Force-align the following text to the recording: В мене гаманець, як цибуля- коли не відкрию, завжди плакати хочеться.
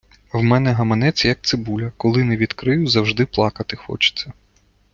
В 0.33 0.43
мене 0.43 0.71
гаманець, 0.71 1.25
як 1.25 1.41
цибуля- 1.41 1.91
коли 1.97 2.23
не 2.23 2.37
відкрию, 2.37 2.87
завжди 2.87 3.25
плакати 3.25 3.75
хочеться. 3.77 4.33